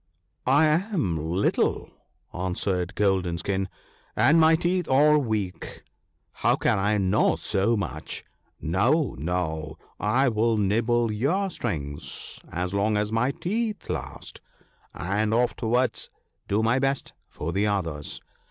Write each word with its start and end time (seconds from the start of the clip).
* 0.31 0.45
I 0.61 0.65
am 0.65 1.31
little,' 1.31 1.91
answered 2.33 2.95
Golden 2.95 3.37
skin,' 3.37 3.69
and 4.15 4.39
my 4.39 4.55
teeth 4.55 4.89
are 4.89 5.19
weak— 5.19 5.83
how 6.41 6.55
can 6.55 6.79
I 6.79 6.97
gnaw 6.97 7.35
so 7.35 7.77
much? 7.77 8.23
No! 8.59 9.15
no! 9.19 9.77
I 9.99 10.27
will 10.27 10.57
nibble 10.57 11.11
your 11.11 11.51
strings 11.51 12.39
as 12.51 12.73
long 12.73 12.97
as 12.97 13.11
my 13.11 13.29
teeth 13.29 13.91
last, 13.91 14.41
and 14.95 15.35
afterwards 15.35 16.09
do 16.47 16.63
my 16.63 16.79
best 16.79 17.13
for 17.29 17.51
the 17.53 17.67
others. 17.67 18.21